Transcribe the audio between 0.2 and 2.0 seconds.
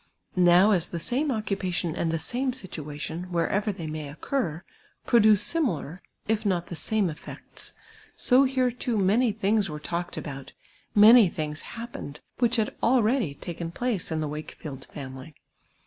Now as the same occupation